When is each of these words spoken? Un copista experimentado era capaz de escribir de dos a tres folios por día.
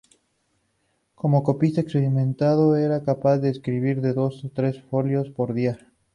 Un 1.27 1.31
copista 1.47 1.79
experimentado 1.81 2.75
era 2.85 3.03
capaz 3.09 3.37
de 3.37 3.49
escribir 3.51 3.95
de 4.05 4.11
dos 4.19 4.33
a 4.45 4.49
tres 4.57 4.75
folios 4.89 5.27
por 5.37 5.47
día. 5.59 5.75